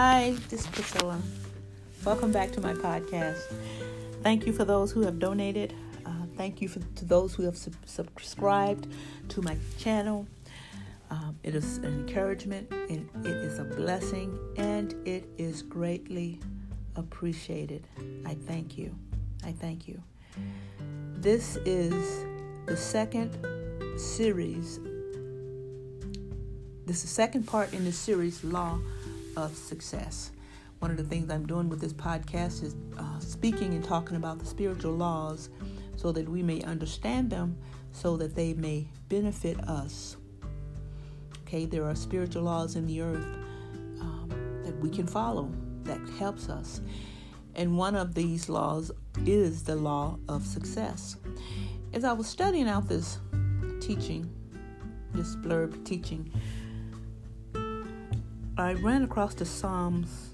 [0.00, 1.20] Hi, this is Priscilla.
[2.04, 3.52] Welcome back to my podcast.
[4.22, 5.74] Thank you for those who have donated.
[6.06, 8.86] Uh, thank you for, to those who have sub- subscribed
[9.30, 10.28] to my channel.
[11.10, 16.38] Um, it is an encouragement, and it is a blessing, and it is greatly
[16.94, 17.84] appreciated.
[18.24, 18.94] I thank you.
[19.44, 20.00] I thank you.
[21.14, 22.24] This is
[22.66, 23.36] the second
[23.98, 24.78] series.
[26.86, 28.78] This is the second part in the series, Law
[29.38, 30.32] of Success.
[30.80, 34.40] One of the things I'm doing with this podcast is uh, speaking and talking about
[34.40, 35.48] the spiritual laws
[35.96, 37.56] so that we may understand them
[37.92, 40.16] so that they may benefit us.
[41.42, 43.24] Okay, there are spiritual laws in the earth
[44.00, 44.28] um,
[44.64, 45.50] that we can follow
[45.84, 46.80] that helps us.
[47.54, 48.90] And one of these laws
[49.24, 51.16] is the law of success.
[51.92, 53.18] As I was studying out this
[53.80, 54.30] teaching,
[55.14, 56.30] this blurb teaching,
[58.58, 60.30] I ran across the Psalms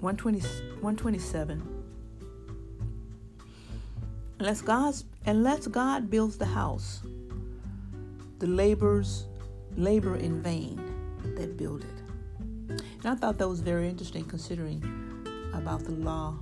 [0.00, 1.62] 120, 127.
[4.40, 7.02] Unless, God's, unless God builds the house,
[8.40, 9.26] the laborers
[9.76, 10.82] labor in vain
[11.36, 12.02] that build it.
[12.68, 14.82] And I thought that was very interesting considering
[15.54, 16.36] about the law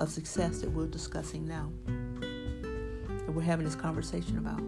[0.00, 1.72] of success that we're discussing now.
[3.08, 4.60] That we're having this conversation about.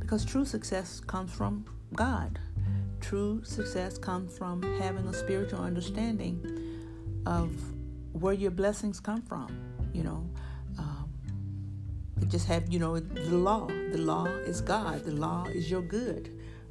[0.00, 2.40] Because true success comes from God.
[3.02, 6.40] True success comes from having a spiritual understanding
[7.26, 7.50] of
[8.12, 9.48] where your blessings come from.
[9.92, 10.30] You know,
[10.78, 11.10] um,
[12.20, 13.66] it just have you know the law.
[13.66, 15.04] The law is God.
[15.04, 16.30] The law is your good.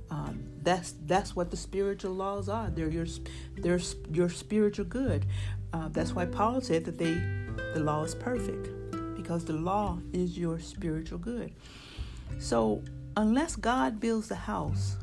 [0.10, 2.70] Um, that's that's what the spiritual laws are.
[2.70, 3.08] They're your
[3.58, 3.80] they're
[4.12, 5.26] your spiritual good.
[5.74, 7.14] Uh, that's why Paul said that they
[7.74, 8.70] the law is perfect
[9.16, 11.54] because the law is your spiritual good.
[12.40, 12.84] So
[13.16, 14.98] unless God builds the house,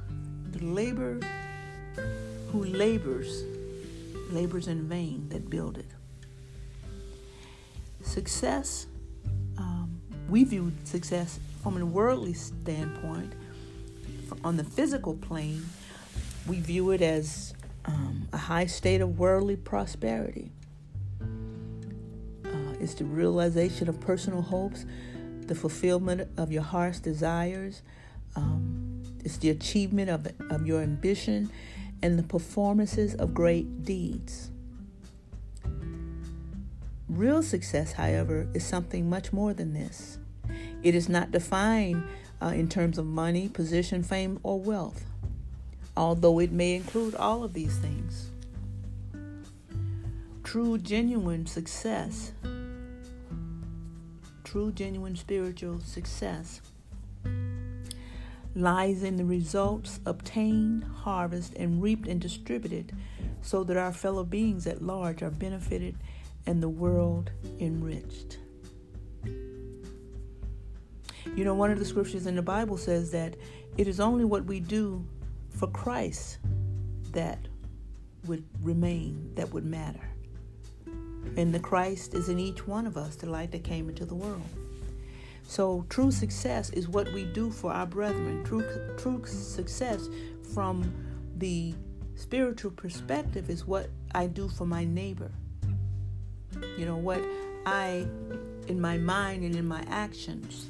[0.52, 1.20] the labor
[2.52, 3.44] who labors
[4.30, 5.86] labors in vain that build it.
[8.02, 8.86] Success,
[9.56, 13.32] um, we view success from a worldly standpoint.
[14.44, 15.64] On the physical plane,
[16.46, 17.54] we view it as
[17.86, 20.50] um, a high state of worldly prosperity.
[21.22, 24.84] Uh, it's the realization of personal hopes,
[25.46, 27.82] the fulfillment of your heart's desires.
[28.36, 28.87] Um,
[29.24, 31.50] it's the achievement of, of your ambition
[32.02, 34.50] and the performances of great deeds.
[37.08, 40.18] Real success, however, is something much more than this.
[40.82, 42.04] It is not defined
[42.40, 45.04] uh, in terms of money, position, fame, or wealth,
[45.96, 48.30] although it may include all of these things.
[50.44, 52.32] True, genuine success,
[54.44, 56.60] true, genuine spiritual success
[58.54, 62.92] lies in the results obtained, harvested, and reaped and distributed
[63.42, 65.96] so that our fellow beings at large are benefited
[66.46, 68.38] and the world enriched.
[71.36, 73.36] You know, one of the scriptures in the Bible says that
[73.76, 75.06] it is only what we do
[75.50, 76.38] for Christ
[77.12, 77.38] that
[78.26, 80.08] would remain, that would matter.
[81.36, 84.14] And the Christ is in each one of us, the light that came into the
[84.14, 84.42] world.
[85.48, 88.44] So true success is what we do for our brethren.
[88.44, 88.62] True
[88.98, 90.06] true success
[90.52, 90.92] from
[91.38, 91.74] the
[92.16, 95.30] spiritual perspective is what I do for my neighbor.
[96.76, 97.22] You know what
[97.64, 98.06] I
[98.68, 100.68] in my mind and in my actions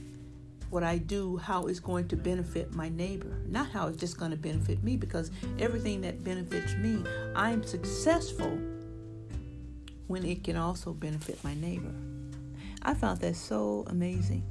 [0.70, 4.32] what I do, how it's going to benefit my neighbor, not how it's just going
[4.32, 7.02] to benefit me, because everything that benefits me,
[7.34, 8.58] I'm successful
[10.08, 11.94] when it can also benefit my neighbor.
[12.82, 14.42] I found that so amazing.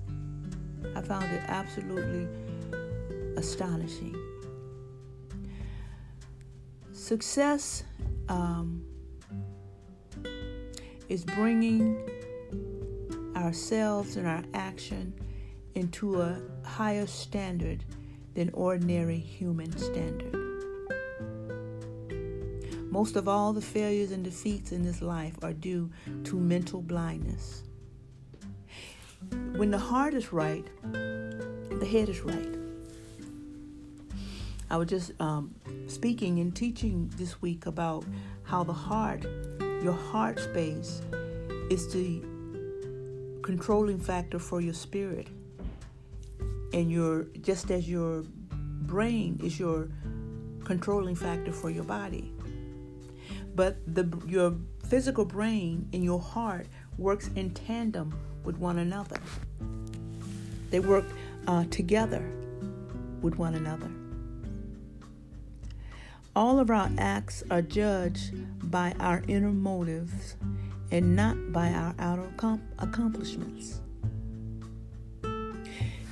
[0.96, 2.28] I found it absolutely
[3.38, 4.16] astonishing.
[6.92, 7.84] Success
[8.28, 8.84] um,
[11.10, 11.98] is bringing
[13.36, 15.14] ourselves and our action
[15.76, 17.84] into a higher standard
[18.34, 20.36] than ordinary human standard.
[22.92, 25.90] Most of all the failures and defeats in this life are due
[26.24, 27.64] to mental blindness.
[29.56, 32.56] When the heart is right, the head is right.
[34.70, 35.56] I was just um,
[35.88, 38.06] speaking and teaching this week about
[38.44, 39.24] how the heart,
[39.82, 41.02] your heart space,
[41.70, 42.22] is the
[43.44, 45.28] controlling factor for your spirit.
[46.74, 48.24] And your just as your
[48.82, 49.90] brain is your
[50.66, 52.34] controlling factor for your body.
[53.56, 58.14] But the your physical brain and your heart works in tandem
[58.48, 59.20] with one another.
[60.72, 61.06] They work
[61.48, 62.26] uh, together
[63.22, 63.92] with one another.
[66.34, 68.32] All of our acts are judged
[68.72, 70.38] by our inner motives
[70.92, 72.30] and not by our outer
[72.80, 73.82] accomplishments.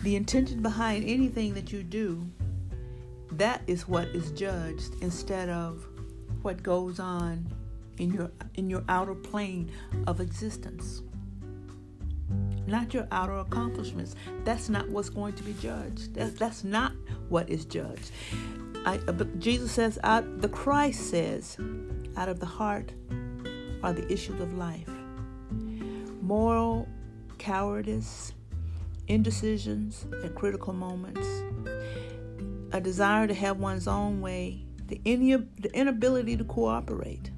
[0.04, 2.26] The intention behind anything that you do,
[3.32, 5.88] that is what is judged instead of
[6.42, 7.48] what goes on
[7.98, 9.72] in your in your outer plane
[10.06, 11.02] of existence.
[12.68, 14.16] Not your outer accomplishments.
[14.44, 16.16] That's not what's going to be judged.
[16.16, 16.94] That's, that's not
[17.30, 18.12] what is judged.
[18.86, 21.58] I, uh, but Jesus says, out, the Christ says,
[22.18, 22.92] out of the heart
[23.84, 24.90] are the issues of life.
[26.22, 26.88] Moral
[27.38, 28.34] cowardice,
[29.08, 31.28] indecisions at critical moments,
[32.72, 37.32] a desire to have one's own way, the, the inability to cooperate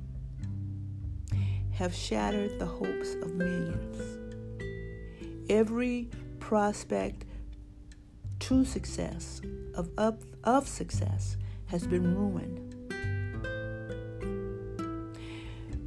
[1.72, 4.17] have shattered the hopes of millions.
[5.50, 6.10] Every
[6.40, 7.26] prospect
[8.40, 9.42] to success,
[9.76, 12.64] of, of, of success, has been ruined.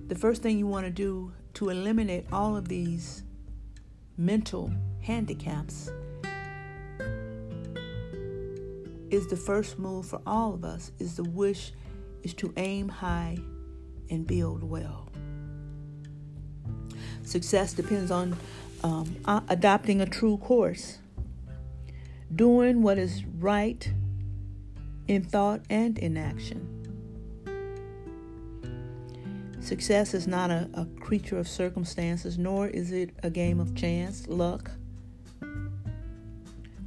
[0.09, 3.23] The first thing you want to do to eliminate all of these
[4.17, 5.91] mental handicaps
[9.11, 11.73] is the first move for all of us is the wish
[12.23, 13.37] is to aim high
[14.11, 15.09] and build well.
[17.23, 18.37] Success depends on
[18.83, 19.17] um,
[19.49, 20.99] adopting a true course,
[22.35, 23.93] doing what is right
[25.09, 26.77] in thought and in action.
[29.61, 34.27] Success is not a, a creature of circumstances, nor is it a game of chance,
[34.27, 34.71] luck.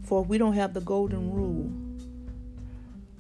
[0.04, 1.72] For if we don't have the golden rule.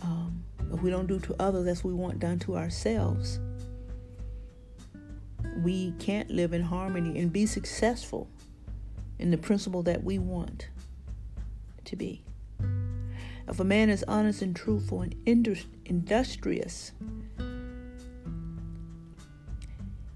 [0.01, 0.43] Um,
[0.73, 3.39] if we don't do to others as we want done to ourselves,
[5.63, 8.27] we can't live in harmony and be successful
[9.19, 10.69] in the principle that we want
[11.85, 12.23] to be.
[13.47, 15.15] If a man is honest and truthful and
[15.85, 16.91] industrious,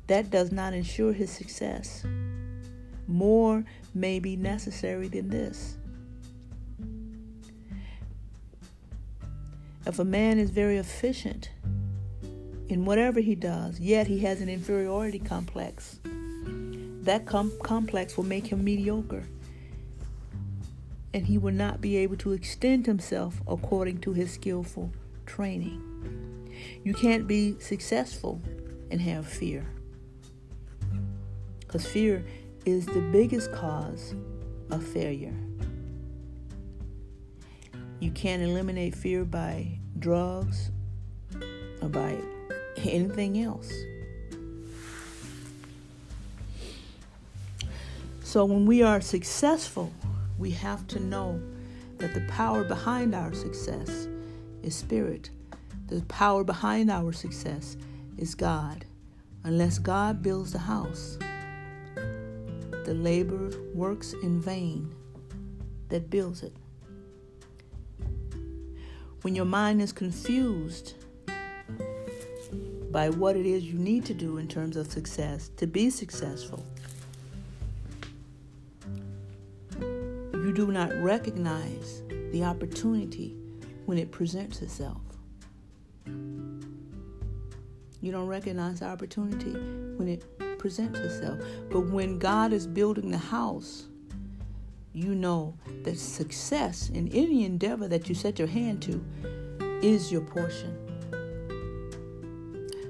[0.07, 2.05] that does not ensure his success.
[3.07, 5.77] More may be necessary than this.
[9.85, 11.49] If a man is very efficient
[12.69, 15.99] in whatever he does, yet he has an inferiority complex.
[17.07, 19.23] That com- complex will make him mediocre,
[21.13, 24.91] and he will not be able to extend himself according to his skillful
[25.25, 25.81] training.
[26.83, 28.41] You can't be successful
[28.91, 29.65] and have fear,
[31.61, 32.25] because fear
[32.65, 34.13] is the biggest cause
[34.69, 35.33] of failure.
[38.01, 40.71] You can't eliminate fear by drugs
[41.81, 42.17] or by
[42.83, 43.71] anything else.
[48.27, 49.93] So when we are successful,
[50.37, 51.41] we have to know
[51.97, 54.09] that the power behind our success
[54.61, 55.29] is spirit.
[55.87, 57.77] The power behind our success
[58.17, 58.83] is God.
[59.45, 61.17] Unless God builds the house,
[61.95, 64.93] the labor works in vain
[65.87, 66.53] that builds it.
[69.21, 70.95] When your mind is confused
[72.91, 76.65] by what it is you need to do in terms of success to be successful.
[80.57, 83.35] Do not recognize the opportunity
[83.85, 85.03] when it presents itself.
[86.07, 90.25] You don't recognize the opportunity when it
[90.57, 91.39] presents itself.
[91.69, 93.85] But when God is building the house,
[94.93, 99.05] you know that success in any endeavor that you set your hand to
[99.83, 100.75] is your portion.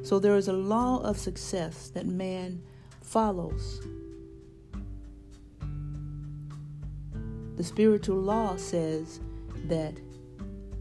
[0.03, 2.63] So there is a law of success that man
[3.01, 3.81] follows.
[7.57, 9.19] The spiritual law says
[9.65, 9.95] that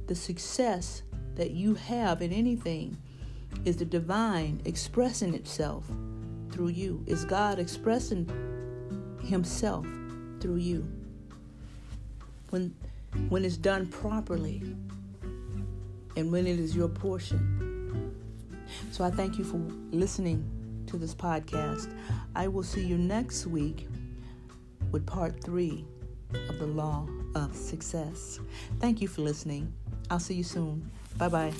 [0.06, 1.02] the success
[1.34, 2.98] that you have in anything
[3.64, 5.84] is the divine expressing itself
[6.50, 7.02] through you.
[7.06, 8.28] Is God expressing
[9.24, 9.86] himself
[10.40, 10.86] through you?
[12.50, 12.74] When
[13.30, 14.62] when it's done properly
[16.16, 18.14] and when it is your portion.
[18.90, 19.56] So I thank you for
[19.96, 20.44] listening
[20.88, 21.94] to this podcast.
[22.34, 23.88] I will see you next week
[24.90, 25.86] with part three
[26.34, 28.40] of the law of success.
[28.80, 29.72] Thank you for listening.
[30.10, 30.90] I'll see you soon.
[31.18, 31.52] Bye bye.